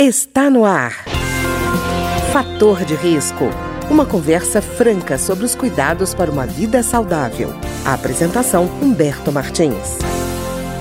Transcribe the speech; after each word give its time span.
Está 0.00 0.50
no 0.50 0.64
ar. 0.64 0.90
Fator 2.32 2.84
de 2.84 2.96
risco. 2.96 3.44
Uma 3.88 4.04
conversa 4.04 4.60
franca 4.60 5.16
sobre 5.16 5.44
os 5.44 5.54
cuidados 5.54 6.12
para 6.12 6.32
uma 6.32 6.48
vida 6.48 6.82
saudável. 6.82 7.50
A 7.86 7.94
apresentação 7.94 8.64
Humberto 8.82 9.30
Martins. 9.30 10.00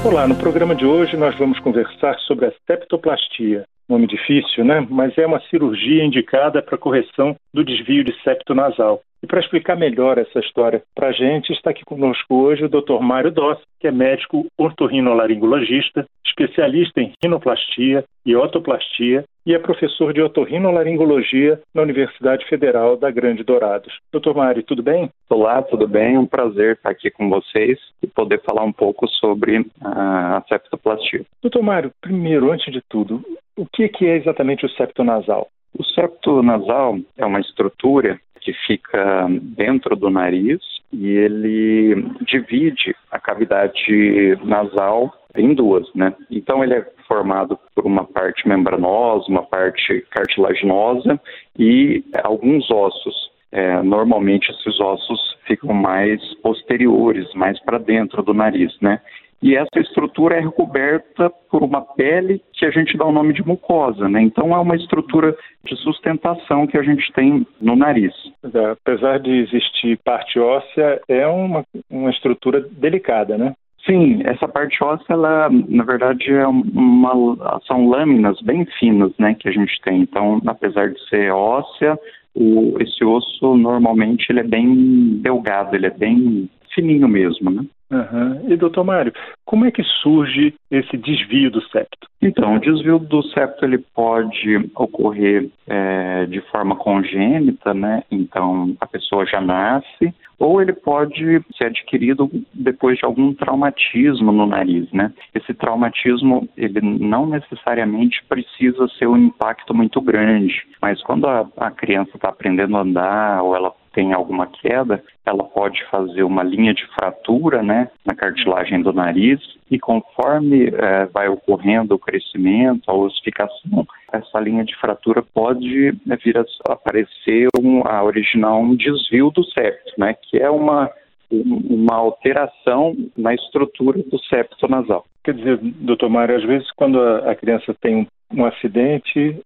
Olá, 0.04 0.28
no 0.28 0.36
programa 0.36 0.74
de 0.74 0.84
hoje 0.84 1.16
nós 1.16 1.38
vamos 1.38 1.60
conversar 1.60 2.18
sobre 2.22 2.48
a 2.48 2.54
septoplastia. 2.66 3.68
Nome 3.88 4.08
difícil, 4.08 4.64
né? 4.64 4.86
Mas 4.90 5.18
é 5.18 5.26
uma 5.26 5.42
cirurgia 5.50 6.04
indicada 6.04 6.62
para 6.62 6.78
correção 6.78 7.36
do 7.54 7.64
desvio 7.64 8.04
de 8.04 8.14
septo 8.24 8.54
nasal. 8.54 9.02
E 9.22 9.28
para 9.28 9.40
explicar 9.40 9.78
melhor 9.78 10.18
essa 10.18 10.40
história 10.40 10.84
para 10.94 11.08
a 11.08 11.12
gente, 11.14 11.54
está 11.54 11.70
aqui 11.70 11.86
conosco 11.86 12.36
hoje 12.36 12.66
o 12.66 12.70
Dr. 12.70 13.00
Mário 13.00 13.32
Doss, 13.32 13.58
que 13.80 13.88
é 13.88 13.92
médico 13.92 14.46
otorrinolaringologista, 14.58 16.06
especialista 16.26 17.00
em 17.00 17.14
rinoplastia 17.24 18.04
e 18.26 18.36
otoplastia 18.36 19.24
e 19.46 19.54
é 19.54 19.60
professor 19.60 20.14
de 20.14 20.22
otorrinolaringologia 20.22 21.62
na 21.74 21.82
Universidade 21.82 22.46
Federal 22.48 22.96
da 22.96 23.12
Grande 23.12 23.44
Dourados. 23.44 23.94
Doutor 24.12 24.36
Mário, 24.36 24.64
tudo 24.64 24.82
bem? 24.82 25.10
Olá, 25.30 25.62
tudo 25.62 25.88
bem? 25.88 26.16
É 26.16 26.20
um 26.20 26.26
prazer 26.26 26.76
estar 26.76 26.90
aqui 26.90 27.12
com 27.12 27.30
vocês 27.30 27.78
e 28.02 28.08
poder 28.08 28.42
falar 28.42 28.64
um 28.64 28.72
pouco 28.72 29.08
sobre 29.08 29.66
a 29.82 30.42
septoplastia. 30.48 31.26
Doutor 31.42 31.62
Mário, 31.62 31.92
primeiro, 32.02 32.52
antes 32.52 32.72
de 32.72 32.82
tudo, 32.90 33.22
o 33.56 33.66
que 33.66 34.06
é 34.06 34.18
exatamente 34.18 34.66
o 34.66 34.70
septo 34.70 35.04
nasal? 35.04 35.48
O 35.78 35.84
septo 35.84 36.42
nasal 36.44 36.98
é 37.18 37.26
uma 37.26 37.40
estrutura 37.40 38.20
que 38.40 38.54
fica 38.68 39.28
dentro 39.42 39.96
do 39.96 40.10
nariz 40.10 40.60
e 40.92 41.08
ele 41.08 41.96
divide 42.28 42.96
a 43.10 43.20
cavidade 43.20 44.38
nasal 44.44 45.12
em 45.36 45.54
duas, 45.54 45.88
né? 45.96 46.14
Então 46.30 46.64
ele 46.64 46.76
é 46.76 46.88
formado 47.08 47.58
por 47.74 47.86
uma 47.86 48.06
parte 48.06 48.48
membranosa, 48.48 49.26
uma 49.28 49.44
parte 49.44 50.06
cartilaginosa 50.12 51.20
e 51.58 52.04
alguns 52.24 52.70
ossos. 52.70 53.32
É, 53.52 53.82
normalmente 53.84 54.52
esses 54.52 54.80
ossos 54.80 55.38
ficam 55.46 55.74
mais 55.74 56.22
posteriores, 56.42 57.32
mais 57.36 57.60
para 57.64 57.78
dentro 57.78 58.22
do 58.24 58.34
nariz, 58.34 58.76
né? 58.82 59.00
E 59.44 59.58
essa 59.58 59.78
estrutura 59.78 60.38
é 60.38 60.40
recoberta 60.40 61.30
por 61.52 61.62
uma 61.64 61.82
pele 61.82 62.42
que 62.54 62.66
a 62.66 62.72
gente 62.72 62.98
dá 62.98 63.06
o 63.06 63.12
nome 63.12 63.34
de 63.34 63.46
mucosa, 63.46 64.08
né? 64.08 64.22
Então 64.22 64.56
é 64.56 64.58
uma 64.58 64.76
estrutura 64.78 65.36
de 65.66 65.76
sustentação 65.76 66.66
que 66.66 66.78
a 66.78 66.82
gente 66.82 67.12
tem 67.12 67.46
no 67.60 67.76
nariz. 67.76 68.14
É, 68.54 68.72
apesar 68.72 69.20
de 69.20 69.32
existir 69.32 70.00
parte 70.04 70.40
óssea, 70.40 71.02
é 71.10 71.28
uma, 71.28 71.66
uma 71.90 72.10
estrutura 72.10 72.62
delicada, 72.62 73.38
né? 73.38 73.54
Sim, 73.86 74.22
essa 74.24 74.48
parte 74.48 74.82
óssea, 74.82 75.08
ela, 75.10 75.50
na 75.50 75.84
verdade, 75.84 76.32
é 76.32 76.48
uma, 76.48 77.60
são 77.68 77.86
lâminas 77.86 78.40
bem 78.42 78.66
finas, 78.80 79.12
né, 79.20 79.36
que 79.38 79.50
a 79.50 79.52
gente 79.52 79.78
tem. 79.82 80.04
Então, 80.04 80.42
apesar 80.48 80.90
de 80.90 81.10
ser 81.10 81.34
óssea, 81.34 82.00
o, 82.34 82.78
esse 82.80 83.04
osso 83.04 83.58
normalmente 83.58 84.28
ele 84.30 84.40
é 84.40 84.44
bem 84.44 85.20
delgado, 85.22 85.76
ele 85.76 85.88
é 85.88 85.92
bem 85.92 86.50
fininho 86.74 87.10
mesmo, 87.10 87.52
né? 87.52 87.66
Uhum. 87.94 88.52
E 88.52 88.58
doutor 88.58 88.84
Mário, 88.84 89.14
como 89.46 89.66
é 89.66 89.72
que 89.72 89.84
surge 89.84 90.56
esse 90.72 90.98
desvio 90.98 91.52
do 91.52 91.62
septo? 91.70 92.08
Então, 92.20 92.56
o 92.56 92.60
desvio 92.60 92.98
do 92.98 93.22
septo 93.24 93.66
ele 93.66 93.78
pode 93.78 94.72
ocorrer 94.76 95.50
é, 95.68 96.26
de 96.26 96.42
forma 96.50 96.76
congênita, 96.76 97.74
né? 97.74 98.04
Então, 98.10 98.76
a 98.80 98.88
pessoa 98.88 99.26
já 99.26 99.40
nasce, 99.40 100.14
ou 100.40 100.62
ele 100.62 100.74
pode 100.74 101.42
ser 101.56 101.66
adquirido 101.66 102.30
depois 102.54 102.98
de 102.98 103.06
algum 103.06 103.34
traumatismo 103.34 104.32
no 104.32 104.48
nariz, 104.48 104.92
né? 104.92 105.14
Esse 105.36 105.54
traumatismo, 105.54 106.50
ele 106.58 106.82
não 106.82 107.28
necessariamente 107.28 108.24
precisa 108.28 108.88
ser 108.98 109.08
um 109.08 109.18
impacto 109.18 109.74
muito 109.74 110.02
grande, 110.02 110.66
mas 110.82 111.02
quando 111.04 111.28
a, 111.28 111.48
a 111.58 111.70
criança 111.70 112.12
está 112.16 112.30
aprendendo 112.30 112.76
a 112.76 112.82
andar 112.82 113.44
ou 113.44 113.56
ela 113.56 113.72
tem 113.94 114.14
alguma 114.14 114.48
queda, 114.48 115.04
ela 115.26 115.44
pode 115.44 115.84
fazer 115.90 116.24
uma 116.24 116.44
linha 116.44 116.74
de 116.74 116.86
fratura 116.88 117.62
né, 117.62 117.90
na 118.06 118.16
cartilagem 118.16 118.82
do 118.82 118.92
nariz 118.92 119.40
e 119.70 119.80
conforme 119.80 120.68
é, 120.68 121.06
vai 121.06 121.30
ocorrendo 121.30 121.96
o 121.96 122.00
crescimento, 122.00 122.90
a 122.90 122.94
ossificação, 122.94 123.88
essa 124.12 124.40
linha 124.40 124.64
de 124.64 124.76
fratura 124.78 125.24
pode 125.34 125.96
né, 126.06 126.18
vir 126.24 126.38
a 126.38 126.44
aparecer 126.74 127.48
um, 127.60 127.82
a 127.86 128.04
originar 128.04 128.56
um 128.58 128.76
desvio 128.76 129.32
do 129.32 129.44
septo, 129.44 129.94
né, 129.98 130.14
que 130.14 130.38
é 130.38 130.50
uma 130.50 130.90
uma 131.32 131.96
alteração 131.96 132.96
na 133.18 133.34
estrutura 133.34 133.98
do 134.04 134.20
septo 134.26 134.68
nasal. 134.68 135.04
Quer 135.24 135.34
dizer, 135.34 135.58
doutor 135.58 136.08
Mário, 136.08 136.36
às 136.36 136.44
vezes 136.44 136.70
quando 136.74 137.02
a 137.02 137.34
criança 137.34 137.74
tem 137.82 138.08
um 138.32 138.46
acidente, 138.46 139.42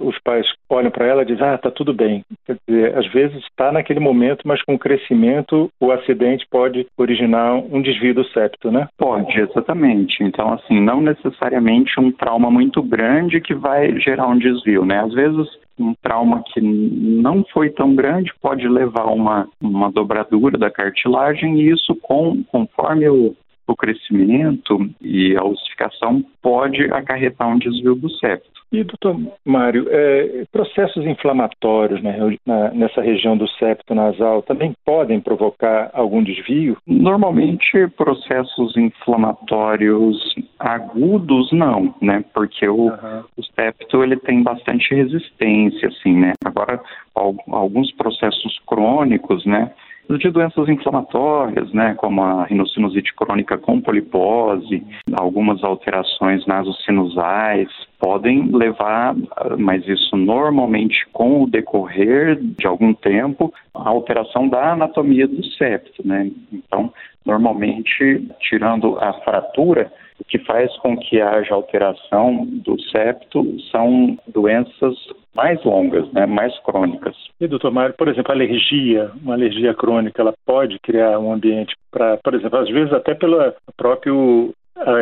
os 0.00 0.18
pais 0.20 0.46
olham 0.68 0.90
para 0.90 1.06
ela 1.06 1.22
e 1.22 1.26
dizem, 1.26 1.46
ah, 1.46 1.54
está 1.54 1.70
tudo 1.70 1.92
bem. 1.92 2.24
Quer 2.46 2.56
dizer, 2.66 2.96
às 2.96 3.06
vezes 3.12 3.36
está 3.44 3.70
naquele 3.70 4.00
momento, 4.00 4.46
mas 4.46 4.62
com 4.62 4.74
o 4.74 4.78
crescimento, 4.78 5.70
o 5.80 5.92
acidente 5.92 6.46
pode 6.50 6.86
originar 6.96 7.54
um 7.54 7.82
desvio 7.82 8.14
do 8.14 8.24
septo, 8.24 8.70
né? 8.70 8.88
Pode, 8.96 9.38
exatamente. 9.38 10.22
Então, 10.22 10.52
assim, 10.52 10.80
não 10.80 11.00
necessariamente 11.00 12.00
um 12.00 12.10
trauma 12.10 12.50
muito 12.50 12.82
grande 12.82 13.40
que 13.40 13.54
vai 13.54 13.98
gerar 14.00 14.26
um 14.26 14.38
desvio, 14.38 14.84
né? 14.84 15.00
Às 15.00 15.12
vezes 15.12 15.46
um 15.78 15.94
trauma 16.02 16.42
que 16.52 16.60
não 16.60 17.44
foi 17.52 17.70
tão 17.70 17.94
grande 17.94 18.32
pode 18.40 18.66
levar 18.68 19.02
a 19.02 19.12
uma, 19.12 19.48
uma 19.60 19.90
dobradura 19.90 20.58
da 20.58 20.70
cartilagem 20.70 21.60
e 21.60 21.70
isso, 21.70 21.94
com, 22.02 22.42
conforme 22.44 23.08
o, 23.08 23.36
o 23.66 23.76
crescimento 23.76 24.90
e 25.00 25.36
a 25.36 25.44
ossificação, 25.44 26.24
pode 26.42 26.82
acarretar 26.92 27.48
um 27.48 27.58
desvio 27.58 27.94
do 27.94 28.10
septo. 28.10 28.57
E, 28.70 28.84
doutor 28.84 29.18
Mário, 29.46 29.86
é, 29.88 30.44
processos 30.52 31.06
inflamatórios 31.06 32.02
né, 32.02 32.18
na, 32.44 32.70
nessa 32.70 33.00
região 33.00 33.36
do 33.36 33.48
septo 33.52 33.94
nasal 33.94 34.42
também 34.42 34.74
podem 34.84 35.20
provocar 35.20 35.90
algum 35.94 36.22
desvio? 36.22 36.76
Normalmente, 36.86 37.88
processos 37.96 38.76
inflamatórios 38.76 40.34
agudos 40.58 41.50
não, 41.52 41.94
né? 42.02 42.22
Porque 42.34 42.68
o, 42.68 42.88
uhum. 42.88 43.24
o 43.38 43.42
septo 43.54 44.02
ele 44.02 44.16
tem 44.16 44.42
bastante 44.42 44.94
resistência, 44.94 45.88
assim, 45.88 46.14
né? 46.14 46.32
Agora, 46.44 46.80
alguns 47.14 47.90
processos 47.92 48.60
crônicos, 48.66 49.46
né? 49.46 49.72
De 50.16 50.30
doenças 50.30 50.68
inflamatórias, 50.68 51.70
né, 51.72 51.94
como 51.98 52.22
a 52.22 52.44
rinocinusite 52.44 53.14
crônica 53.14 53.58
com 53.58 53.80
polipose, 53.80 54.82
algumas 55.12 55.62
alterações 55.62 56.46
nasocinusais, 56.46 57.68
podem 57.98 58.50
levar, 58.50 59.14
mas 59.58 59.86
isso 59.86 60.16
normalmente 60.16 61.06
com 61.12 61.42
o 61.42 61.50
decorrer 61.50 62.38
de 62.40 62.66
algum 62.66 62.94
tempo, 62.94 63.52
a 63.74 63.88
alteração 63.88 64.48
da 64.48 64.72
anatomia 64.72 65.26
do 65.26 65.44
septo, 65.44 66.06
né? 66.06 66.30
Então, 66.52 66.92
normalmente, 67.26 68.26
tirando 68.40 68.96
a 68.98 69.12
fratura, 69.24 69.92
o 70.18 70.24
que 70.24 70.38
faz 70.38 70.74
com 70.78 70.96
que 70.96 71.20
haja 71.20 71.54
alteração 71.54 72.46
do 72.46 72.80
septo 72.80 73.60
são 73.70 74.18
doenças 74.26 74.96
mais 75.34 75.62
longas, 75.64 76.10
né, 76.12 76.26
mais 76.26 76.58
crônicas. 76.60 77.14
E, 77.40 77.46
doutor 77.46 77.70
Mário, 77.70 77.94
por 77.96 78.08
exemplo, 78.08 78.32
alergia, 78.32 79.10
uma 79.22 79.34
alergia 79.34 79.74
crônica, 79.74 80.20
ela 80.20 80.34
pode 80.44 80.78
criar 80.80 81.18
um 81.18 81.32
ambiente 81.32 81.74
para, 81.90 82.16
por 82.16 82.34
exemplo, 82.34 82.58
às 82.58 82.68
vezes 82.68 82.92
até 82.92 83.14
pelo 83.14 83.38
próprio 83.76 84.52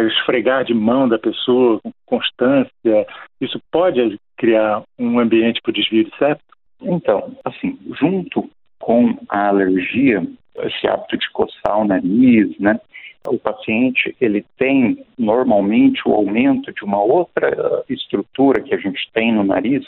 esfregar 0.09 0.65
de 0.65 0.73
mão 0.73 1.09
da 1.09 1.19
pessoa 1.19 1.81
com 1.81 1.91
constância, 2.07 3.07
isso 3.41 3.61
pode 3.71 4.19
criar 4.37 4.83
um 4.99 5.19
ambiente 5.19 5.61
para 5.63 5.71
o 5.71 5.75
desvio 5.75 6.05
de 6.05 6.17
septo? 6.17 6.45
Então, 6.81 7.33
assim, 7.45 7.79
junto 7.99 8.49
com 8.79 9.19
a 9.29 9.49
alergia, 9.49 10.27
esse 10.59 10.87
hábito 10.87 11.19
de 11.19 11.31
coçar 11.31 11.79
o 11.79 11.85
nariz, 11.85 12.59
né, 12.59 12.81
o 13.27 13.39
paciente 13.39 14.17
ele 14.21 14.45
tem 14.57 15.05
normalmente 15.19 16.01
o 16.07 16.13
aumento 16.13 16.73
de 16.73 16.85
uma 16.85 17.03
outra 17.03 17.85
estrutura 17.89 18.63
que 18.63 18.75
a 18.75 18.79
gente 18.79 19.11
tem 19.13 19.33
no 19.33 19.43
nariz 19.43 19.85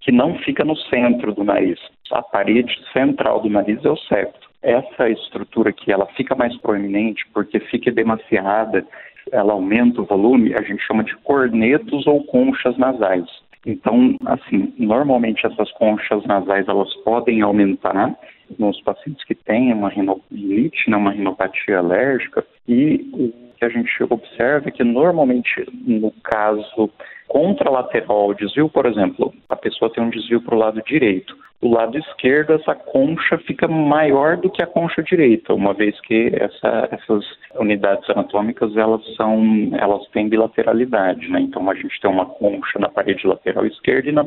que 0.00 0.12
não 0.12 0.38
fica 0.38 0.64
no 0.64 0.76
centro 0.76 1.34
do 1.34 1.44
nariz. 1.44 1.78
A 2.10 2.22
parede 2.22 2.74
central 2.92 3.40
do 3.40 3.50
nariz 3.50 3.84
é 3.84 3.90
o 3.90 3.96
septo. 3.96 4.48
Essa 4.62 5.08
estrutura 5.08 5.72
que 5.72 5.92
ela 5.92 6.06
fica 6.16 6.34
mais 6.34 6.56
proeminente 6.58 7.24
porque 7.32 7.60
fica 7.60 7.90
demasiada, 7.92 8.86
ela 9.30 9.52
aumenta 9.52 10.00
o 10.00 10.04
volume, 10.04 10.54
a 10.54 10.62
gente 10.62 10.82
chama 10.84 11.04
de 11.04 11.14
cornetos 11.18 12.06
ou 12.06 12.24
conchas 12.24 12.76
nasais. 12.78 13.26
Então, 13.66 14.16
assim, 14.26 14.72
normalmente 14.78 15.46
essas 15.46 15.70
conchas 15.72 16.24
nasais 16.24 16.66
elas 16.68 16.92
podem 17.04 17.42
aumentar 17.42 18.16
nos 18.58 18.80
pacientes 18.82 19.22
que 19.24 19.34
têm 19.34 19.72
uma 19.72 19.90
rinopilite, 19.90 20.88
né, 20.88 20.96
uma 20.96 21.10
rinopatia 21.10 21.78
alérgica, 21.78 22.44
e 22.66 23.10
o 23.12 23.47
que 23.58 23.64
a 23.64 23.68
gente 23.68 23.90
observa 24.08 24.68
é 24.68 24.72
que 24.72 24.84
normalmente 24.84 25.66
no 25.84 26.12
caso 26.22 26.90
contralateral 27.26 28.16
ao 28.16 28.34
desvio, 28.34 28.68
por 28.68 28.86
exemplo, 28.86 29.34
a 29.48 29.56
pessoa 29.56 29.92
tem 29.92 30.02
um 30.02 30.10
desvio 30.10 30.40
para 30.40 30.54
o 30.54 30.58
lado 30.58 30.82
direito. 30.82 31.36
O 31.60 31.68
lado 31.68 31.98
esquerdo, 31.98 32.52
essa 32.52 32.74
concha 32.74 33.36
fica 33.38 33.66
maior 33.66 34.36
do 34.36 34.48
que 34.48 34.62
a 34.62 34.66
concha 34.66 35.02
direita, 35.02 35.52
uma 35.52 35.74
vez 35.74 36.00
que 36.02 36.30
essa, 36.32 36.88
essas 36.92 37.24
unidades 37.56 38.08
anatômicas 38.08 38.76
elas 38.76 39.04
são, 39.16 39.70
elas 39.76 40.06
têm 40.08 40.28
bilateralidade, 40.28 41.28
né? 41.28 41.40
Então 41.40 41.68
a 41.68 41.74
gente 41.74 42.00
tem 42.00 42.08
uma 42.08 42.26
concha 42.26 42.78
na 42.78 42.88
parede 42.88 43.26
lateral 43.26 43.66
esquerda 43.66 44.08
e 44.08 44.12
na 44.12 44.24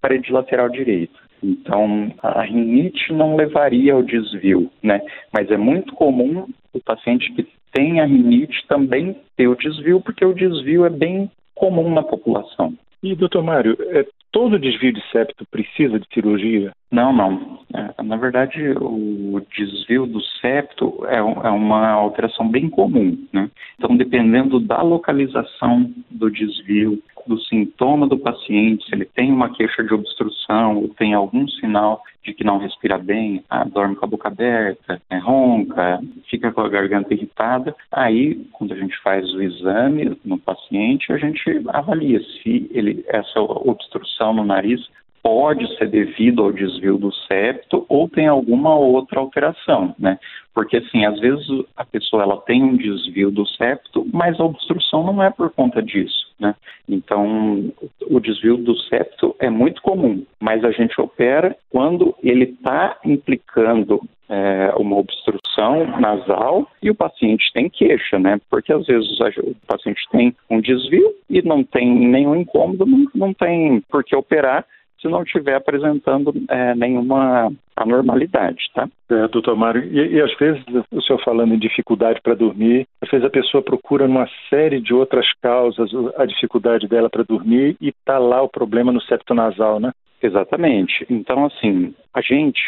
parede 0.00 0.30
lateral 0.30 0.68
direita. 0.68 1.23
Então, 1.44 2.10
a 2.22 2.42
rinite 2.42 3.12
não 3.12 3.36
levaria 3.36 3.92
ao 3.92 4.02
desvio, 4.02 4.70
né? 4.82 5.00
Mas 5.30 5.50
é 5.50 5.58
muito 5.58 5.94
comum 5.94 6.46
o 6.72 6.80
paciente 6.80 7.30
que 7.34 7.46
tem 7.70 8.00
a 8.00 8.06
rinite 8.06 8.66
também 8.66 9.14
ter 9.36 9.46
o 9.46 9.56
desvio, 9.56 10.00
porque 10.00 10.24
o 10.24 10.32
desvio 10.32 10.86
é 10.86 10.90
bem 10.90 11.30
comum 11.54 11.92
na 11.92 12.02
população. 12.02 12.72
E, 13.02 13.14
doutor 13.14 13.42
Mário, 13.42 13.76
é, 13.80 14.06
todo 14.34 14.58
desvio 14.58 14.92
de 14.92 15.00
septo 15.12 15.46
precisa 15.48 16.00
de 16.00 16.06
cirurgia? 16.12 16.72
Não, 16.90 17.12
não. 17.12 17.60
É, 17.72 18.02
na 18.02 18.16
verdade, 18.16 18.60
o 18.80 19.40
desvio 19.56 20.06
do 20.06 20.20
septo 20.40 21.06
é, 21.06 21.18
é, 21.18 21.50
uma 21.50 21.90
alteração 21.90 22.48
bem 22.48 22.68
comum, 22.68 23.16
né? 23.32 23.48
Então, 23.78 23.96
dependendo 23.96 24.58
da 24.58 24.82
localização 24.82 25.88
do 26.10 26.28
desvio, 26.30 27.00
do 27.26 27.38
sintoma 27.40 28.06
do 28.06 28.18
paciente, 28.18 28.84
se 28.84 28.94
ele 28.94 29.04
tem 29.04 29.32
uma 29.32 29.50
queixa 29.50 29.82
de 29.82 29.94
obstrução 29.94 30.78
ou 30.78 30.88
tem 30.88 31.14
algum 31.14 31.48
sinal 31.48 32.02
de 32.22 32.32
que 32.32 32.44
não 32.44 32.58
respira 32.58 32.98
bem, 32.98 33.44
ah, 33.50 33.64
dorme 33.64 33.96
com 33.96 34.04
a 34.04 34.08
boca 34.08 34.28
aberta, 34.28 35.00
é, 35.10 35.18
ronca, 35.18 36.00
fica 36.28 36.50
com 36.52 36.62
a 36.62 36.68
garganta 36.68 37.12
irritada, 37.12 37.74
aí 37.92 38.36
quando 38.52 38.72
a 38.72 38.76
gente 38.76 38.96
faz 39.02 39.30
o 39.34 39.42
exame 39.42 40.18
no 40.24 40.38
paciente, 40.38 41.12
a 41.12 41.18
gente 41.18 41.62
avalia 41.68 42.20
se 42.20 42.68
ele 42.72 43.04
essa 43.08 43.40
obstrução 43.40 44.23
no 44.32 44.44
nariz 44.44 44.80
pode 45.24 45.66
ser 45.78 45.88
devido 45.88 46.42
ao 46.42 46.52
desvio 46.52 46.98
do 46.98 47.10
septo 47.10 47.86
ou 47.88 48.06
tem 48.06 48.26
alguma 48.26 48.74
outra 48.74 49.20
alteração, 49.20 49.94
né? 49.98 50.18
Porque 50.52 50.76
assim, 50.76 51.06
às 51.06 51.18
vezes 51.18 51.46
a 51.74 51.82
pessoa 51.82 52.22
ela 52.22 52.36
tem 52.42 52.62
um 52.62 52.76
desvio 52.76 53.30
do 53.30 53.46
septo, 53.48 54.06
mas 54.12 54.38
a 54.38 54.44
obstrução 54.44 55.02
não 55.02 55.22
é 55.22 55.30
por 55.30 55.50
conta 55.50 55.82
disso, 55.82 56.30
né? 56.38 56.54
Então, 56.86 57.72
o 58.02 58.20
desvio 58.20 58.58
do 58.58 58.76
septo 58.80 59.34
é 59.40 59.48
muito 59.48 59.80
comum, 59.80 60.26
mas 60.38 60.62
a 60.62 60.70
gente 60.70 61.00
opera 61.00 61.56
quando 61.70 62.14
ele 62.22 62.44
está 62.44 62.98
implicando 63.02 64.02
é, 64.28 64.72
uma 64.76 64.96
obstrução 64.96 65.86
nasal 66.00 66.68
e 66.82 66.90
o 66.90 66.94
paciente 66.94 67.50
tem 67.52 67.68
queixa, 67.68 68.18
né? 68.18 68.40
Porque 68.50 68.72
às 68.72 68.86
vezes 68.86 69.08
o 69.38 69.54
paciente 69.66 70.00
tem 70.10 70.34
um 70.50 70.60
desvio 70.60 71.14
e 71.28 71.42
não 71.42 71.62
tem 71.62 71.88
nenhum 71.88 72.36
incômodo, 72.36 72.86
não, 72.86 73.06
não 73.14 73.34
tem 73.34 73.82
por 73.90 74.02
que 74.04 74.16
operar 74.16 74.64
se 75.04 75.08
não 75.08 75.22
estiver 75.22 75.54
apresentando 75.54 76.32
é, 76.48 76.74
nenhuma 76.74 77.52
anormalidade, 77.76 78.70
tá? 78.74 78.88
É, 79.10 79.28
doutor 79.28 79.54
Mário, 79.54 79.84
e, 79.84 80.14
e, 80.14 80.20
às 80.22 80.34
vezes 80.38 80.64
o 80.90 81.02
senhor 81.02 81.22
falando 81.22 81.52
em 81.52 81.58
dificuldade 81.58 82.20
para 82.22 82.34
dormir, 82.34 82.86
às 83.02 83.10
vezes 83.10 83.26
a 83.26 83.30
pessoa 83.30 83.62
procura 83.62 84.08
numa 84.08 84.26
série 84.48 84.80
de 84.80 84.94
outras 84.94 85.26
causas 85.42 85.90
a 86.16 86.24
dificuldade 86.24 86.88
dela 86.88 87.10
para 87.10 87.22
dormir 87.22 87.76
e 87.80 87.88
está 87.88 88.18
lá 88.18 88.40
o 88.42 88.48
problema 88.48 88.90
no 88.90 89.02
septo 89.02 89.34
nasal, 89.34 89.78
né? 89.78 89.92
Exatamente. 90.22 91.04
Então, 91.10 91.44
assim, 91.44 91.94
a 92.14 92.22
gente 92.22 92.62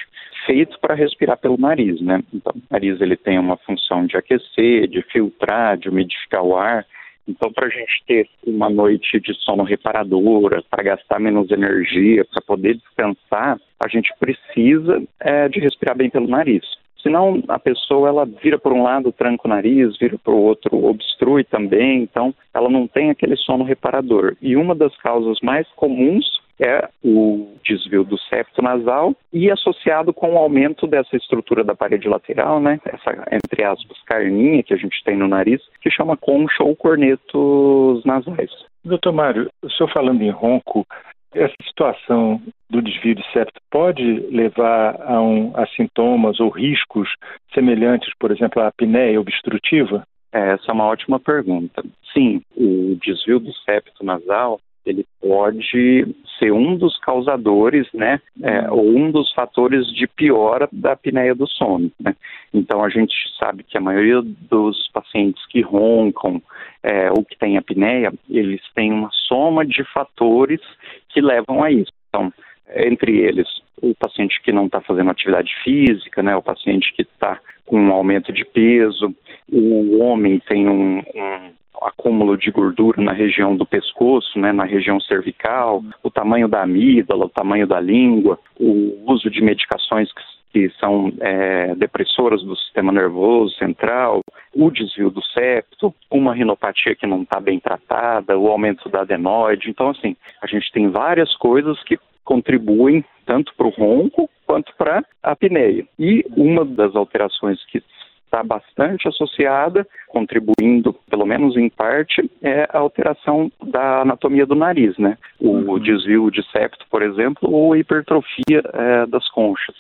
feito 0.46 0.78
para 0.80 0.94
respirar 0.94 1.36
pelo 1.36 1.58
nariz, 1.58 2.00
né? 2.00 2.22
Então, 2.32 2.52
o 2.56 2.62
nariz 2.70 3.00
ele 3.00 3.16
tem 3.16 3.38
uma 3.38 3.56
função 3.58 4.06
de 4.06 4.16
aquecer, 4.16 4.88
de 4.88 5.02
filtrar, 5.02 5.76
de 5.76 5.88
umidificar 5.88 6.42
o 6.42 6.56
ar. 6.56 6.86
Então, 7.28 7.52
para 7.52 7.66
a 7.66 7.70
gente 7.70 8.04
ter 8.06 8.28
uma 8.46 8.70
noite 8.70 9.18
de 9.18 9.34
sono 9.34 9.64
reparadora, 9.64 10.62
para 10.70 10.84
gastar 10.84 11.18
menos 11.18 11.50
energia, 11.50 12.24
para 12.24 12.40
poder 12.40 12.76
descansar, 12.76 13.58
a 13.84 13.88
gente 13.88 14.12
precisa 14.18 15.02
é, 15.20 15.48
de 15.48 15.58
respirar 15.58 15.96
bem 15.96 16.08
pelo 16.08 16.28
nariz. 16.28 16.64
Senão 17.02 17.42
a 17.48 17.58
pessoa 17.58 18.08
ela 18.08 18.24
vira 18.24 18.58
por 18.58 18.72
um 18.72 18.82
lado, 18.82 19.12
tranca 19.12 19.46
o 19.46 19.48
nariz, 19.48 19.96
vira 19.98 20.18
para 20.18 20.32
o 20.32 20.42
outro, 20.42 20.84
obstrui 20.86 21.44
também, 21.44 22.02
então 22.02 22.34
ela 22.54 22.68
não 22.68 22.88
tem 22.88 23.10
aquele 23.10 23.36
sono 23.36 23.64
reparador. 23.64 24.36
E 24.40 24.56
uma 24.56 24.74
das 24.74 24.96
causas 24.98 25.38
mais 25.40 25.68
comuns 25.76 26.24
é 26.60 26.88
o 27.04 27.54
desvio 27.64 28.04
do 28.04 28.18
septo 28.18 28.62
nasal 28.62 29.14
e 29.32 29.50
associado 29.50 30.12
com 30.12 30.34
o 30.34 30.38
aumento 30.38 30.86
dessa 30.86 31.16
estrutura 31.16 31.62
da 31.62 31.74
parede 31.74 32.08
lateral, 32.08 32.60
né? 32.60 32.80
Essa, 32.84 33.26
entre 33.30 33.64
aspas, 33.64 34.00
carninha 34.06 34.62
que 34.62 34.72
a 34.72 34.76
gente 34.76 35.02
tem 35.04 35.16
no 35.16 35.28
nariz, 35.28 35.60
que 35.80 35.90
chama 35.90 36.16
concha 36.16 36.62
ou 36.62 36.74
cornetos 36.74 38.04
nasais. 38.04 38.50
Doutor 38.84 39.12
Mário, 39.12 39.50
o 39.62 39.70
senhor 39.70 39.92
falando 39.92 40.22
em 40.22 40.30
ronco, 40.30 40.86
essa 41.34 41.54
situação 41.66 42.40
do 42.70 42.80
desvio 42.80 43.14
de 43.14 43.32
septo 43.32 43.60
pode 43.70 44.02
levar 44.30 44.96
a, 45.02 45.20
um, 45.20 45.52
a 45.54 45.66
sintomas 45.66 46.40
ou 46.40 46.48
riscos 46.48 47.08
semelhantes, 47.52 48.12
por 48.18 48.30
exemplo, 48.30 48.62
à 48.62 48.68
apneia 48.68 49.20
obstrutiva? 49.20 50.06
É, 50.32 50.52
essa 50.52 50.70
é 50.70 50.72
uma 50.72 50.86
ótima 50.86 51.20
pergunta. 51.20 51.84
Sim, 52.12 52.40
o 52.56 52.96
desvio 53.02 53.38
do 53.38 53.52
septo 53.52 54.04
nasal 54.04 54.58
ele 54.86 55.04
pode 55.20 56.06
ser 56.38 56.52
um 56.52 56.76
dos 56.76 56.98
causadores, 56.98 57.86
né, 57.92 58.20
é, 58.42 58.70
ou 58.70 58.96
um 58.96 59.10
dos 59.10 59.32
fatores 59.32 59.86
de 59.88 60.06
piora 60.06 60.68
da 60.72 60.92
apneia 60.92 61.34
do 61.34 61.46
sono. 61.46 61.90
Né? 62.00 62.14
Então 62.52 62.84
a 62.84 62.88
gente 62.88 63.14
sabe 63.38 63.62
que 63.62 63.76
a 63.76 63.80
maioria 63.80 64.22
dos 64.22 64.88
pacientes 64.92 65.44
que 65.46 65.60
roncam 65.60 66.42
é, 66.82 67.10
ou 67.10 67.24
que 67.24 67.36
têm 67.38 67.56
apneia, 67.56 68.12
eles 68.28 68.60
têm 68.74 68.92
uma 68.92 69.10
soma 69.10 69.64
de 69.64 69.82
fatores 69.92 70.60
que 71.08 71.20
levam 71.20 71.62
a 71.62 71.70
isso. 71.70 71.92
Então, 72.08 72.32
entre 72.74 73.18
eles, 73.18 73.48
o 73.80 73.94
paciente 73.94 74.40
que 74.42 74.52
não 74.52 74.66
está 74.66 74.80
fazendo 74.80 75.10
atividade 75.10 75.52
física, 75.62 76.22
né, 76.22 76.36
o 76.36 76.42
paciente 76.42 76.92
que 76.94 77.02
está 77.02 77.38
com 77.64 77.80
um 77.80 77.92
aumento 77.92 78.32
de 78.32 78.44
peso, 78.44 79.14
o 79.50 79.98
homem 79.98 80.40
tem 80.48 80.68
um, 80.68 80.98
um 80.98 81.50
acúmulo 81.82 82.36
de 82.36 82.50
gordura 82.50 83.02
na 83.02 83.12
região 83.12 83.56
do 83.56 83.66
pescoço, 83.66 84.38
né, 84.38 84.52
na 84.52 84.64
região 84.64 85.00
cervical, 85.00 85.82
o 86.02 86.10
tamanho 86.10 86.48
da 86.48 86.62
amígdala, 86.62 87.26
o 87.26 87.30
tamanho 87.30 87.66
da 87.66 87.80
língua, 87.80 88.38
o 88.58 89.12
uso 89.12 89.30
de 89.30 89.42
medicações 89.42 90.12
que, 90.12 90.22
que 90.52 90.70
são 90.78 91.12
é, 91.20 91.74
depressoras 91.74 92.42
do 92.42 92.56
sistema 92.56 92.92
nervoso 92.92 93.54
central, 93.56 94.20
o 94.54 94.70
desvio 94.70 95.10
do 95.10 95.22
septo, 95.22 95.94
uma 96.10 96.34
rinopatia 96.34 96.94
que 96.94 97.06
não 97.06 97.22
está 97.22 97.38
bem 97.40 97.60
tratada, 97.60 98.38
o 98.38 98.48
aumento 98.48 98.88
da 98.88 99.02
adenoide. 99.02 99.68
Então, 99.68 99.90
assim, 99.90 100.16
a 100.40 100.46
gente 100.46 100.72
tem 100.72 100.88
várias 100.88 101.34
coisas 101.36 101.82
que 101.84 101.98
contribuem 102.24 103.04
tanto 103.24 103.54
para 103.54 103.66
o 103.66 103.70
ronco 103.70 104.28
quanto 104.46 104.74
para 104.76 105.04
a 105.22 105.32
apneia. 105.32 105.86
E 105.98 106.24
uma 106.36 106.64
das 106.64 106.94
alterações 106.96 107.64
que 107.66 107.82
está 108.26 108.42
bastante 108.42 109.08
associada, 109.08 109.86
contribuindo, 110.08 110.92
pelo 111.08 111.24
menos 111.24 111.56
em 111.56 111.68
parte, 111.68 112.28
é 112.42 112.68
a 112.72 112.78
alteração 112.78 113.50
da 113.62 114.02
anatomia 114.02 114.44
do 114.44 114.54
nariz, 114.54 114.96
né? 114.98 115.16
O 115.40 115.50
uhum. 115.50 115.78
desvio 115.78 116.30
de 116.30 116.42
septo, 116.50 116.84
por 116.90 117.02
exemplo, 117.02 117.50
ou 117.50 117.72
a 117.72 117.78
hipertrofia 117.78 118.62
é, 118.72 119.06
das 119.06 119.28
conchas. 119.30 119.74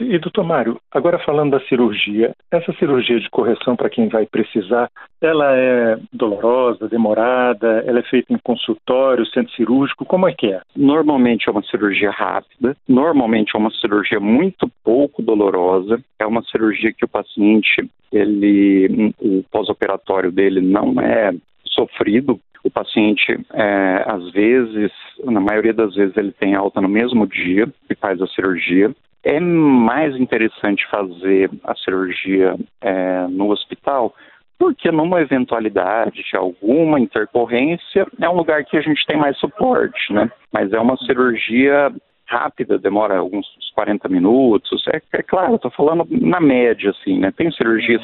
E, 0.00 0.18
doutor 0.18 0.44
Mário, 0.44 0.78
agora 0.92 1.18
falando 1.18 1.52
da 1.52 1.60
cirurgia, 1.60 2.34
essa 2.50 2.70
cirurgia 2.74 3.18
de 3.18 3.30
correção 3.30 3.74
para 3.74 3.88
quem 3.88 4.08
vai 4.08 4.26
precisar, 4.26 4.90
ela 5.22 5.56
é 5.56 5.98
dolorosa, 6.12 6.86
demorada, 6.86 7.82
ela 7.86 8.00
é 8.00 8.02
feita 8.02 8.32
em 8.32 8.38
consultório, 8.38 9.24
centro 9.26 9.52
cirúrgico, 9.54 10.04
como 10.04 10.28
é 10.28 10.34
que 10.34 10.52
é? 10.52 10.60
Normalmente 10.76 11.48
é 11.48 11.52
uma 11.52 11.62
cirurgia 11.62 12.10
rápida, 12.10 12.76
normalmente 12.86 13.56
é 13.56 13.58
uma 13.58 13.70
cirurgia 13.70 14.20
muito 14.20 14.70
pouco 14.84 15.22
dolorosa, 15.22 15.98
é 16.18 16.26
uma 16.26 16.42
cirurgia 16.42 16.92
que 16.92 17.06
o 17.06 17.08
paciente, 17.08 17.88
ele, 18.12 19.14
o 19.18 19.42
pós-operatório 19.50 20.30
dele 20.30 20.60
não 20.60 21.00
é 21.00 21.32
sofrido, 21.64 22.38
o 22.62 22.70
paciente, 22.70 23.40
é, 23.54 24.04
às 24.06 24.30
vezes, 24.32 24.92
na 25.24 25.40
maioria 25.40 25.72
das 25.72 25.94
vezes, 25.94 26.14
ele 26.16 26.32
tem 26.32 26.54
alta 26.54 26.80
no 26.80 26.88
mesmo 26.88 27.26
dia 27.26 27.66
que 27.88 27.94
faz 27.94 28.20
a 28.20 28.26
cirurgia. 28.26 28.94
É 29.22 29.38
mais 29.38 30.16
interessante 30.16 30.86
fazer 30.90 31.50
a 31.64 31.74
cirurgia 31.74 32.56
é, 32.80 33.26
no 33.28 33.50
hospital 33.50 34.14
porque 34.60 34.92
numa 34.92 35.22
eventualidade 35.22 36.22
de 36.22 36.36
alguma 36.36 37.00
intercorrência 37.00 38.06
é 38.20 38.28
um 38.28 38.36
lugar 38.36 38.62
que 38.66 38.76
a 38.76 38.82
gente 38.82 39.06
tem 39.06 39.16
mais 39.16 39.38
suporte, 39.38 40.12
né? 40.12 40.30
Mas 40.52 40.70
é 40.70 40.78
uma 40.78 40.98
cirurgia 40.98 41.90
rápida, 42.26 42.78
demora 42.78 43.16
alguns 43.16 43.46
40 43.74 44.06
minutos. 44.10 44.84
É, 44.92 45.00
é 45.14 45.22
claro, 45.22 45.54
estou 45.54 45.70
falando 45.70 46.06
na 46.10 46.40
média, 46.40 46.90
assim, 46.90 47.18
né? 47.18 47.32
Tem 47.34 47.50
cirurgias 47.50 48.02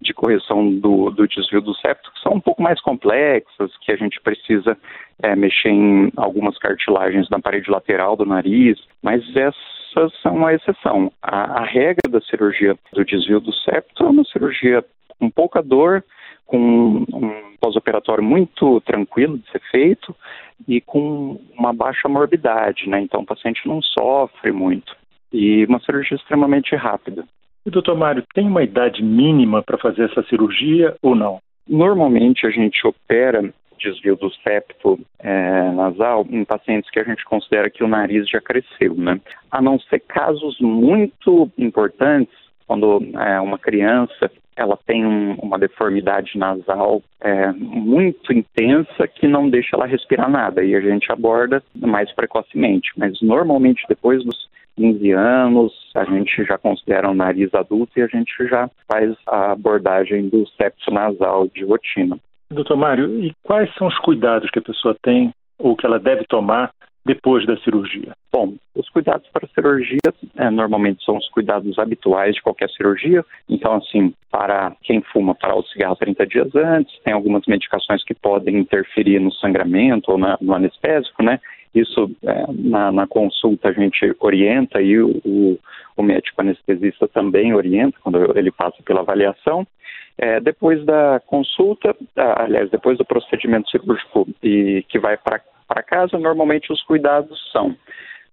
de 0.00 0.14
correção 0.14 0.74
do, 0.78 1.10
do, 1.10 1.28
desvio 1.28 1.60
do 1.60 1.74
septo 1.74 2.10
que 2.12 2.20
são 2.22 2.32
um 2.32 2.40
pouco 2.40 2.62
mais 2.62 2.80
complexas, 2.80 3.70
que 3.82 3.92
a 3.92 3.96
gente 3.96 4.18
precisa 4.22 4.78
é, 5.22 5.36
mexer 5.36 5.68
em 5.68 6.10
algumas 6.16 6.56
cartilagens 6.56 7.28
na 7.28 7.38
parede 7.38 7.70
lateral 7.70 8.16
do 8.16 8.24
nariz, 8.24 8.78
mas 9.02 9.22
essa 9.36 9.79
essas 9.90 10.12
são 10.20 10.36
uma 10.36 10.54
exceção. 10.54 11.12
A, 11.22 11.62
a 11.62 11.64
regra 11.64 12.10
da 12.10 12.20
cirurgia 12.20 12.76
do 12.92 13.04
desvio 13.04 13.40
do 13.40 13.52
septo 13.52 14.04
é 14.04 14.08
uma 14.08 14.24
cirurgia 14.24 14.84
com 15.18 15.30
pouca 15.30 15.62
dor, 15.62 16.04
com 16.46 17.04
um 17.12 17.56
pós-operatório 17.60 18.24
muito 18.24 18.80
tranquilo 18.82 19.38
de 19.38 19.50
ser 19.50 19.60
feito 19.70 20.14
e 20.66 20.80
com 20.80 21.40
uma 21.56 21.72
baixa 21.72 22.08
morbidade, 22.08 22.88
né? 22.88 23.00
Então 23.00 23.20
o 23.20 23.26
paciente 23.26 23.66
não 23.66 23.82
sofre 23.82 24.50
muito 24.50 24.96
e 25.32 25.64
uma 25.66 25.80
cirurgia 25.80 26.16
extremamente 26.16 26.74
rápida. 26.74 27.24
E 27.64 27.70
doutor 27.70 27.96
Mário, 27.96 28.24
tem 28.34 28.46
uma 28.46 28.62
idade 28.62 29.02
mínima 29.02 29.62
para 29.62 29.78
fazer 29.78 30.10
essa 30.10 30.22
cirurgia 30.24 30.96
ou 31.02 31.14
não? 31.14 31.40
Normalmente 31.68 32.46
a 32.46 32.50
gente 32.50 32.84
opera 32.86 33.52
desvio 33.80 34.16
do 34.16 34.30
septo 34.42 34.98
é, 35.18 35.70
nasal 35.72 36.26
em 36.30 36.44
pacientes 36.44 36.90
que 36.90 37.00
a 37.00 37.04
gente 37.04 37.24
considera 37.24 37.70
que 37.70 37.82
o 37.82 37.88
nariz 37.88 38.28
já 38.28 38.40
cresceu, 38.40 38.94
né? 38.94 39.20
A 39.50 39.60
não 39.60 39.78
ser 39.80 40.00
casos 40.00 40.58
muito 40.60 41.50
importantes, 41.58 42.34
quando 42.66 43.02
é, 43.18 43.40
uma 43.40 43.58
criança 43.58 44.30
ela 44.56 44.78
tem 44.86 45.06
um, 45.06 45.34
uma 45.36 45.58
deformidade 45.58 46.36
nasal 46.36 47.02
é, 47.20 47.50
muito 47.52 48.32
intensa 48.32 49.08
que 49.08 49.26
não 49.26 49.48
deixa 49.48 49.74
ela 49.74 49.86
respirar 49.86 50.30
nada 50.30 50.62
e 50.62 50.74
a 50.74 50.80
gente 50.80 51.10
aborda 51.10 51.62
mais 51.74 52.12
precocemente. 52.12 52.90
Mas 52.96 53.20
normalmente 53.22 53.82
depois 53.88 54.22
dos 54.22 54.50
15 54.76 55.12
anos, 55.12 55.72
a 55.94 56.04
gente 56.04 56.44
já 56.44 56.56
considera 56.58 57.10
um 57.10 57.14
nariz 57.14 57.52
adulto 57.54 57.98
e 57.98 58.02
a 58.02 58.06
gente 58.06 58.32
já 58.48 58.70
faz 58.86 59.14
a 59.26 59.52
abordagem 59.52 60.28
do 60.28 60.46
septo 60.56 60.90
nasal 60.90 61.48
de 61.48 61.64
rotina. 61.64 62.18
Doutor 62.50 62.76
Mário, 62.76 63.24
e 63.24 63.32
quais 63.44 63.72
são 63.74 63.86
os 63.86 63.96
cuidados 63.98 64.50
que 64.50 64.58
a 64.58 64.62
pessoa 64.62 64.96
tem 65.02 65.32
ou 65.56 65.76
que 65.76 65.86
ela 65.86 66.00
deve 66.00 66.24
tomar 66.24 66.72
depois 67.06 67.46
da 67.46 67.56
cirurgia? 67.58 68.12
Bom, 68.32 68.54
os 68.74 68.88
cuidados 68.88 69.28
para 69.32 69.46
a 69.46 69.54
cirurgia 69.54 70.12
é, 70.36 70.50
normalmente 70.50 71.04
são 71.04 71.16
os 71.16 71.28
cuidados 71.28 71.78
habituais 71.78 72.34
de 72.34 72.42
qualquer 72.42 72.68
cirurgia. 72.70 73.24
Então, 73.48 73.74
assim, 73.74 74.12
para 74.30 74.74
quem 74.82 75.00
fuma, 75.12 75.32
parar 75.32 75.56
o 75.56 75.62
cigarro 75.64 75.94
30 75.94 76.26
dias 76.26 76.54
antes, 76.56 76.98
tem 77.04 77.14
algumas 77.14 77.42
medicações 77.46 78.02
que 78.02 78.14
podem 78.14 78.58
interferir 78.58 79.20
no 79.20 79.32
sangramento 79.32 80.10
ou 80.10 80.18
na, 80.18 80.36
no 80.40 80.52
anestésico, 80.52 81.22
né? 81.22 81.38
Isso 81.72 82.10
é, 82.24 82.46
na, 82.52 82.90
na, 82.90 83.06
consulta 83.06 83.68
a 83.68 83.72
gente 83.72 84.12
orienta 84.18 84.82
e 84.82 85.00
o, 85.00 85.20
o, 85.24 85.58
o, 85.96 86.02
médico 86.02 86.40
anestesista 86.40 87.06
também 87.06 87.54
orienta 87.54 87.96
quando 88.02 88.36
ele 88.36 88.50
passa 88.50 88.82
pela 88.84 89.00
avaliação. 89.00 89.64
É, 90.22 90.38
depois 90.38 90.84
da 90.84 91.18
consulta, 91.26 91.96
aliás, 92.14 92.70
depois 92.70 92.98
do 92.98 93.06
procedimento 93.06 93.70
cirúrgico 93.70 94.28
e 94.42 94.84
que 94.86 94.98
vai 94.98 95.16
para 95.16 95.82
casa, 95.82 96.18
normalmente 96.18 96.70
os 96.70 96.82
cuidados 96.82 97.40
são 97.50 97.74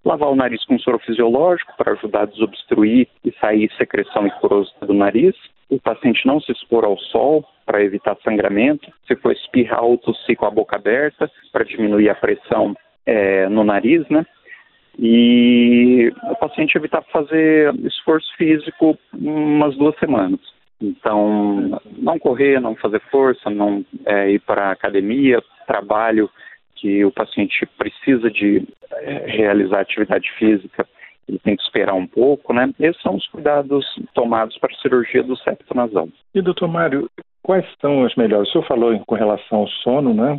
lavar 0.04 0.30
o 0.30 0.36
nariz 0.36 0.66
com 0.66 0.78
soro 0.80 1.00
fisiológico 1.00 1.74
para 1.78 1.94
ajudar 1.94 2.24
a 2.24 2.26
desobstruir 2.26 3.08
e 3.24 3.32
sair 3.40 3.72
secreção 3.78 4.28
e 4.28 4.86
do 4.86 4.94
nariz, 4.94 5.34
o 5.70 5.80
paciente 5.80 6.26
não 6.26 6.42
se 6.42 6.52
expor 6.52 6.84
ao 6.84 6.98
sol 6.98 7.46
para 7.66 7.82
evitar 7.82 8.18
sangramento, 8.22 8.92
se 9.08 9.16
for 9.16 9.32
espirrar 9.32 9.86
ou 9.86 9.98
tossir 9.98 10.36
com 10.36 10.46
a 10.46 10.52
boca 10.52 10.76
aberta 10.76 11.32
para 11.54 11.64
diminuir 11.64 12.10
a 12.10 12.16
pressão 12.16 12.76
é, 13.06 13.48
no 13.48 13.64
nariz, 13.64 14.06
né? 14.10 14.26
E 15.00 16.12
o 16.32 16.36
paciente 16.36 16.76
evitar 16.76 17.02
fazer 17.14 17.74
esforço 17.86 18.28
físico 18.36 18.98
umas 19.14 19.78
duas 19.78 19.98
semanas. 20.00 20.57
Então, 20.82 21.80
não 21.98 22.20
correr, 22.20 22.60
não 22.60 22.76
fazer 22.76 23.02
força, 23.10 23.50
não 23.50 23.84
é, 24.06 24.32
ir 24.32 24.40
para 24.40 24.72
academia, 24.72 25.42
trabalho 25.66 26.30
que 26.76 27.04
o 27.04 27.12
paciente 27.12 27.66
precisa 27.78 28.30
de 28.30 28.68
é, 28.92 29.26
realizar 29.26 29.82
atividade 29.82 30.32
física, 30.38 30.88
ele 31.28 31.40
tem 31.40 31.56
que 31.56 31.64
esperar 31.64 31.94
um 31.94 32.08
pouco, 32.08 32.54
né? 32.54 32.72
Esses 32.80 33.02
são 33.02 33.16
os 33.16 33.28
cuidados 33.28 33.86
tomados 34.14 34.58
para 34.60 34.74
a 34.74 34.82
cirurgia 34.82 35.24
do 35.24 35.36
septo 35.38 35.76
nasal. 35.76 36.08
E, 36.34 36.42
doutor 36.42 36.68
Mário, 36.70 37.10
quais 37.44 37.66
são 37.82 38.06
as 38.06 38.16
melhores? 38.16 38.48
O 38.50 38.52
senhor 38.54 38.68
falou 38.68 38.98
com 39.06 39.16
relação 39.16 39.60
ao 39.60 39.68
sono, 39.68 40.14
né? 40.14 40.38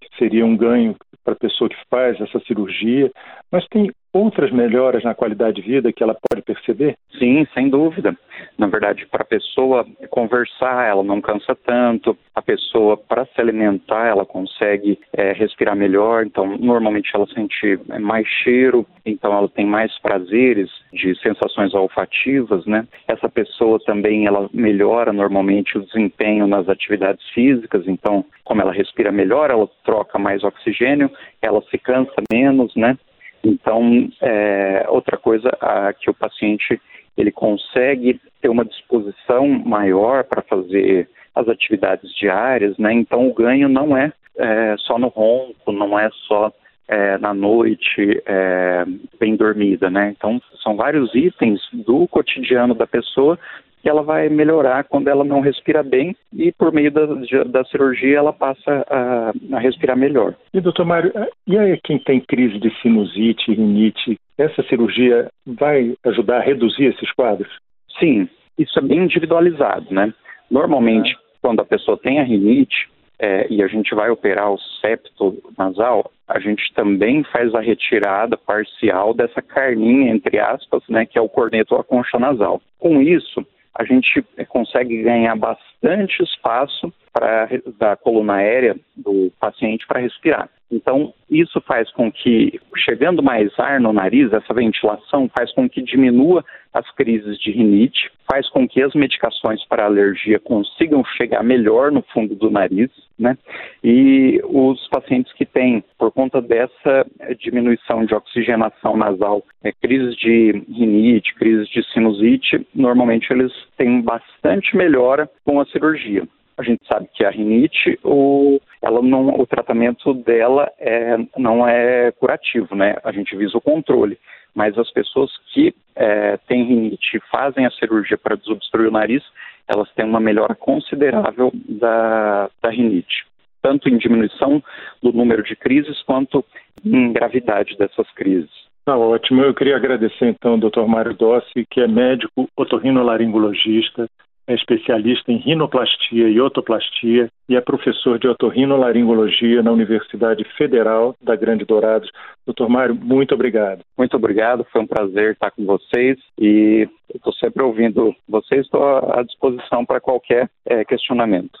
Que 0.00 0.16
seria 0.16 0.46
um 0.46 0.56
ganho 0.56 0.96
para 1.22 1.34
a 1.34 1.36
pessoa 1.36 1.68
que 1.68 1.76
faz 1.90 2.18
essa 2.20 2.40
cirurgia, 2.40 3.10
mas 3.52 3.66
tem 3.68 3.90
outras 4.12 4.50
melhoras 4.50 5.04
na 5.04 5.14
qualidade 5.14 5.60
de 5.60 5.68
vida 5.68 5.92
que 5.92 6.02
ela 6.02 6.16
pode 6.28 6.42
perceber? 6.42 6.96
Sim, 7.18 7.46
sem 7.54 7.68
dúvida. 7.68 8.16
Na 8.58 8.66
verdade, 8.66 9.06
para 9.06 9.22
a 9.22 9.26
pessoa 9.26 9.86
conversar, 10.08 10.88
ela 10.88 11.02
não 11.02 11.20
cansa 11.20 11.54
tanto. 11.54 12.16
A 12.34 12.42
pessoa, 12.42 12.96
para 12.96 13.26
se 13.26 13.40
alimentar, 13.40 14.06
ela 14.06 14.24
consegue 14.24 14.98
é, 15.12 15.32
respirar 15.32 15.76
melhor. 15.76 16.24
Então, 16.24 16.56
normalmente 16.58 17.10
ela 17.14 17.26
sente 17.26 17.78
mais 18.00 18.26
cheiro, 18.26 18.86
então 19.04 19.32
ela 19.32 19.48
tem 19.48 19.66
mais 19.66 19.96
prazeres 20.00 20.70
de 20.92 21.14
sensações 21.20 21.74
olfativas, 21.74 22.64
né? 22.66 22.86
Essa 23.06 23.28
pessoa 23.28 23.78
também, 23.84 24.26
ela 24.26 24.48
melhora 24.52 25.12
normalmente 25.12 25.76
o 25.76 25.82
desempenho 25.82 26.46
nas 26.46 26.68
atividades 26.68 27.26
físicas. 27.30 27.86
Então, 27.86 28.24
como 28.44 28.62
ela 28.62 28.72
respira 28.72 29.12
melhor, 29.12 29.50
ela 29.50 29.68
troca 29.84 30.18
mais 30.18 30.42
oxigênio, 30.42 31.10
ela 31.42 31.62
se 31.70 31.78
cansa 31.78 32.14
menos, 32.32 32.74
né? 32.74 32.96
Então, 33.44 34.08
é, 34.20 34.86
outra 34.88 35.16
coisa 35.16 35.48
a, 35.60 35.92
que 35.92 36.10
o 36.10 36.14
paciente 36.14 36.80
ele 37.16 37.32
consegue 37.32 38.20
ter 38.40 38.48
uma 38.48 38.64
disposição 38.64 39.48
maior 39.48 40.24
para 40.24 40.42
fazer 40.42 41.08
as 41.34 41.48
atividades 41.48 42.12
diárias, 42.14 42.76
né? 42.78 42.92
Então, 42.92 43.28
o 43.28 43.34
ganho 43.34 43.68
não 43.68 43.96
é, 43.96 44.12
é 44.36 44.74
só 44.78 44.98
no 44.98 45.08
ronco, 45.08 45.72
não 45.72 45.98
é 45.98 46.10
só 46.26 46.52
é, 46.88 47.18
na 47.18 47.32
noite 47.32 48.22
é, 48.26 48.84
bem 49.18 49.36
dormida, 49.36 49.88
né? 49.88 50.14
Então, 50.16 50.40
são 50.62 50.76
vários 50.76 51.14
itens 51.14 51.60
do 51.72 52.08
cotidiano 52.08 52.74
da 52.74 52.86
pessoa 52.86 53.38
que 53.82 53.88
ela 53.88 54.02
vai 54.02 54.28
melhorar 54.28 54.84
quando 54.84 55.08
ela 55.08 55.24
não 55.24 55.40
respira 55.40 55.82
bem 55.82 56.14
e 56.32 56.52
por 56.52 56.72
meio 56.72 56.90
da, 56.90 57.06
da 57.44 57.64
cirurgia 57.64 58.18
ela 58.18 58.32
passa 58.32 58.84
a, 58.88 59.32
a, 59.56 59.58
respirar 59.58 59.96
melhor. 59.96 60.34
E 60.52 60.60
doutor 60.60 60.84
Mário, 60.84 61.12
e 61.46 61.58
aí 61.58 61.78
quem 61.82 61.98
tem 61.98 62.20
crise 62.20 62.58
de 62.58 62.70
sinusite, 62.80 63.52
rinite, 63.52 64.18
essa 64.36 64.62
cirurgia 64.64 65.30
vai 65.46 65.94
ajudar 66.04 66.38
a 66.38 66.44
reduzir 66.44 66.86
esses 66.86 67.10
quadros? 67.12 67.50
Sim, 67.98 68.28
isso 68.58 68.78
é 68.78 68.82
bem 68.82 69.04
individualizado, 69.04 69.86
né? 69.92 70.12
Normalmente, 70.50 71.14
ah. 71.14 71.20
quando 71.42 71.60
a 71.60 71.64
pessoa 71.64 71.96
tem 71.96 72.20
a 72.20 72.24
rinite, 72.24 72.88
é, 73.20 73.46
e 73.50 73.62
a 73.62 73.66
gente 73.66 73.94
vai 73.94 74.08
operar 74.08 74.50
o 74.50 74.58
septo 74.80 75.36
nasal, 75.56 76.10
a 76.26 76.40
gente 76.40 76.72
também 76.74 77.22
faz 77.24 77.54
a 77.54 77.60
retirada 77.60 78.36
parcial 78.36 79.12
dessa 79.12 79.42
carninha, 79.42 80.10
entre 80.10 80.38
aspas, 80.38 80.82
né, 80.88 81.04
que 81.04 81.18
é 81.18 81.20
o 81.20 81.28
corneto 81.28 81.74
ou 81.74 81.80
a 81.80 81.84
concha 81.84 82.18
nasal. 82.18 82.62
Com 82.78 83.02
isso, 83.02 83.46
a 83.80 83.84
gente 83.84 84.22
consegue 84.48 85.02
ganhar 85.02 85.34
bastante 85.36 86.22
espaço 86.22 86.92
para 87.10 87.48
da 87.78 87.96
coluna 87.96 88.34
aérea 88.34 88.76
do 88.94 89.32
paciente 89.40 89.86
para 89.86 90.00
respirar. 90.00 90.50
Então, 90.70 91.12
isso 91.28 91.60
faz 91.62 91.90
com 91.90 92.12
que, 92.12 92.60
chegando 92.76 93.22
mais 93.22 93.50
ar 93.58 93.80
no 93.80 93.92
nariz, 93.92 94.32
essa 94.32 94.54
ventilação 94.54 95.28
faz 95.36 95.52
com 95.52 95.68
que 95.68 95.82
diminua 95.82 96.44
as 96.72 96.88
crises 96.92 97.38
de 97.40 97.50
rinite, 97.50 98.10
faz 98.30 98.48
com 98.50 98.68
que 98.68 98.80
as 98.80 98.94
medicações 98.94 99.64
para 99.66 99.86
alergia 99.86 100.38
consigam 100.38 101.02
chegar 101.16 101.42
melhor 101.42 101.90
no 101.90 102.02
fundo 102.12 102.36
do 102.36 102.50
nariz, 102.50 102.90
né? 103.18 103.36
E 103.82 104.40
os 104.44 104.86
pacientes 104.88 105.32
que 105.32 105.44
têm, 105.44 105.82
por 106.10 106.12
conta 106.12 106.42
dessa 106.42 107.06
diminuição 107.38 108.04
de 108.04 108.14
oxigenação 108.14 108.96
nasal, 108.96 109.44
é, 109.62 109.70
crises 109.70 110.16
de 110.16 110.50
rinite, 110.68 111.34
crises 111.36 111.68
de 111.68 111.84
sinusite, 111.92 112.66
normalmente 112.74 113.32
eles 113.32 113.52
têm 113.76 114.02
bastante 114.02 114.76
melhora 114.76 115.30
com 115.44 115.60
a 115.60 115.66
cirurgia. 115.66 116.26
A 116.58 116.62
gente 116.62 116.84
sabe 116.86 117.08
que 117.14 117.24
a 117.24 117.30
rinite, 117.30 117.98
o, 118.02 118.60
ela 118.82 119.00
não, 119.00 119.28
o 119.40 119.46
tratamento 119.46 120.12
dela 120.12 120.70
é, 120.78 121.16
não 121.36 121.66
é 121.66 122.10
curativo, 122.12 122.74
né? 122.74 122.96
A 123.04 123.12
gente 123.12 123.34
visa 123.36 123.56
o 123.56 123.62
controle. 123.62 124.18
Mas 124.52 124.76
as 124.76 124.90
pessoas 124.90 125.30
que 125.54 125.72
é, 125.94 126.36
têm 126.48 126.64
rinite 126.64 127.16
e 127.16 127.30
fazem 127.30 127.64
a 127.66 127.70
cirurgia 127.70 128.18
para 128.18 128.36
desobstruir 128.36 128.88
o 128.88 128.92
nariz, 128.92 129.22
elas 129.68 129.88
têm 129.92 130.04
uma 130.04 130.18
melhora 130.18 130.56
considerável 130.56 131.52
da, 131.68 132.50
da 132.60 132.68
rinite, 132.68 133.24
tanto 133.62 133.88
em 133.88 133.98
diminuição 133.98 134.62
do 135.02 135.12
número 135.12 135.42
de 135.42 135.56
crises 135.56 136.02
quanto 136.02 136.44
em 136.84 137.12
gravidade 137.12 137.76
dessas 137.76 138.10
crises. 138.12 138.50
Tá 138.84 138.96
ótimo. 138.96 139.42
Eu 139.42 139.54
queria 139.54 139.76
agradecer 139.76 140.26
então 140.26 140.52
ao 140.52 140.58
Dr. 140.58 140.86
Mário 140.86 141.14
Dossi, 141.14 141.66
que 141.70 141.80
é 141.80 141.86
médico 141.86 142.48
otorrinolaringologista, 142.56 144.08
é 144.50 144.54
especialista 144.54 145.30
em 145.30 145.36
rinoplastia 145.36 146.28
e 146.28 146.40
otoplastia 146.40 147.28
e 147.48 147.54
é 147.54 147.60
professor 147.60 148.18
de 148.18 148.26
otorrinolaringologia 148.26 149.62
na 149.62 149.70
Universidade 149.70 150.42
Federal 150.56 151.14
da 151.22 151.36
Grande 151.36 151.64
Dourados. 151.64 152.10
Doutor 152.44 152.68
Mário, 152.68 152.94
muito 152.94 153.32
obrigado. 153.32 153.82
Muito 153.96 154.16
obrigado, 154.16 154.66
foi 154.72 154.80
um 154.80 154.86
prazer 154.88 155.34
estar 155.34 155.52
com 155.52 155.64
vocês 155.64 156.18
e 156.36 156.88
estou 157.14 157.32
sempre 157.34 157.62
ouvindo 157.62 158.12
vocês, 158.28 158.62
estou 158.62 158.82
à 158.82 159.22
disposição 159.22 159.86
para 159.86 160.00
qualquer 160.00 160.50
é, 160.66 160.84
questionamento. 160.84 161.60